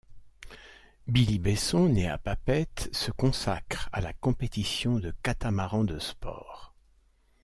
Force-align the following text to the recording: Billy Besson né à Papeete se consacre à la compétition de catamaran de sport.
Billy 1.05 1.37
Besson 1.37 1.87
né 1.89 2.09
à 2.09 2.17
Papeete 2.17 2.89
se 2.91 3.11
consacre 3.11 3.87
à 3.91 4.01
la 4.01 4.13
compétition 4.13 4.97
de 4.97 5.13
catamaran 5.21 5.83
de 5.83 5.99
sport. 5.99 6.73